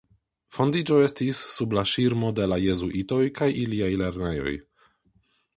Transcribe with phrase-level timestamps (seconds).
[0.55, 4.59] Fondiĝo estis sub la ŝirmo de la jezuitoj kaj iliaj lernejoj.